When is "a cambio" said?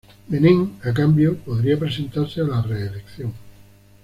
0.83-1.35